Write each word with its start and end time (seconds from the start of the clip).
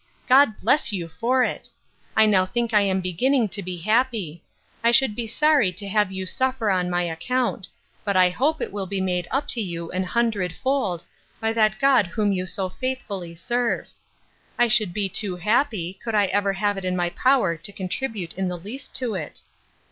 God 0.27 0.55
bless 0.57 0.91
you 0.91 1.07
for 1.07 1.43
it! 1.43 1.69
I 2.17 2.25
now 2.25 2.43
think 2.47 2.73
I 2.73 2.81
am 2.81 3.01
beginning 3.01 3.47
to 3.49 3.61
be 3.61 3.77
happy. 3.77 4.41
I 4.83 4.89
should 4.89 5.15
be 5.15 5.27
sorry 5.27 5.71
to 5.73 5.87
have 5.87 6.11
you 6.11 6.25
suffer 6.25 6.71
on 6.71 6.89
my 6.89 7.03
account: 7.03 7.67
but 8.03 8.17
I 8.17 8.29
hope 8.31 8.61
it 8.63 8.73
will 8.73 8.87
be 8.87 8.99
made 8.99 9.27
up 9.29 9.47
to 9.49 9.61
you 9.61 9.91
an 9.91 10.01
hundred 10.03 10.55
fold, 10.55 11.03
by 11.39 11.53
that 11.53 11.77
God 11.79 12.07
whom 12.07 12.31
you 12.31 12.47
so 12.47 12.67
faithfully 12.67 13.35
serve. 13.35 13.89
I 14.57 14.67
should 14.67 14.91
be 14.91 15.07
too 15.07 15.35
happy, 15.35 15.99
could 16.03 16.15
I 16.15 16.25
ever 16.25 16.53
have 16.53 16.79
it 16.79 16.83
in 16.83 16.95
my 16.95 17.11
power 17.11 17.55
to 17.57 17.71
contribute 17.71 18.33
in 18.33 18.47
the 18.47 18.57
least 18.57 18.95
to 18.95 19.13
it. 19.13 19.41